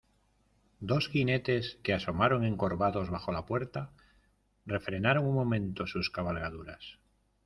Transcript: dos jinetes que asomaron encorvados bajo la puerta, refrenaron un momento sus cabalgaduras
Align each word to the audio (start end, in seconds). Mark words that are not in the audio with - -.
dos 0.89 1.09
jinetes 1.11 1.77
que 1.83 1.93
asomaron 1.93 2.43
encorvados 2.43 3.11
bajo 3.11 3.31
la 3.31 3.45
puerta, 3.45 3.91
refrenaron 4.65 5.27
un 5.27 5.35
momento 5.35 5.85
sus 5.85 6.09
cabalgaduras 6.09 6.97